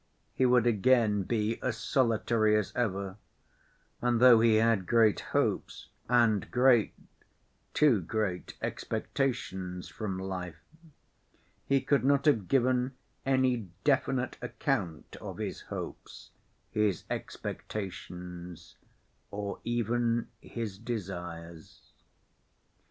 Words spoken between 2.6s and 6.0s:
ever, and though he had great hopes,